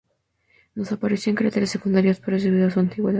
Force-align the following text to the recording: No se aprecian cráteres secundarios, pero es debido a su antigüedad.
No 0.75 0.83
se 0.83 0.95
aprecian 0.95 1.35
cráteres 1.39 1.69
secundarios, 1.75 2.19
pero 2.19 2.35
es 2.35 2.43
debido 2.43 2.65
a 2.65 2.71
su 2.71 2.79
antigüedad. 2.79 3.09